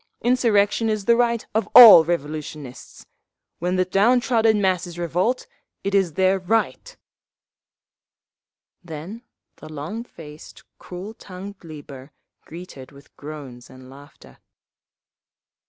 Insurrection 0.21 0.89
is 0.89 1.05
the 1.05 1.15
right 1.15 1.45
of 1.53 1.69
all 1.75 2.03
revolutionists! 2.03 3.05
When 3.59 3.75
the 3.75 3.85
down 3.85 4.19
trodden 4.19 4.59
masses 4.59 4.97
revolt, 4.97 5.45
it 5.83 5.93
is 5.93 6.13
their 6.13 6.39
right…." 6.39 6.97
Then 8.83 9.21
the 9.57 9.71
long 9.71 10.03
faced, 10.03 10.63
cruel 10.79 11.13
tongued 11.13 11.63
Lieber, 11.63 12.11
greeted 12.45 12.91
with 12.91 13.15
groans 13.15 13.69
and 13.69 13.91
laughter. 13.91 14.39